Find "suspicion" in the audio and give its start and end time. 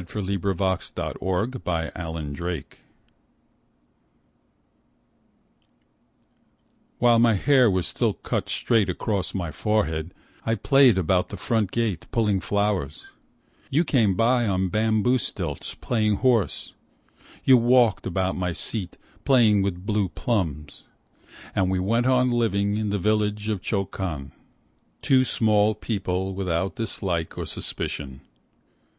27.44-28.22